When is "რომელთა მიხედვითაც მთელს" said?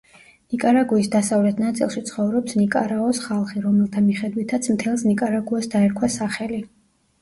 3.69-5.09